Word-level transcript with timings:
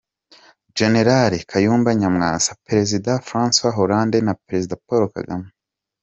Gen. 0.77 0.95
Kayumba 1.51 1.91
Nyamwasa, 1.99 2.51
Perezida 2.67 3.11
Francois 3.29 3.75
Hollande 3.77 4.17
na 4.21 4.33
Perezida 4.45 4.75
Paul 4.87 5.03
Kagame 5.15 5.49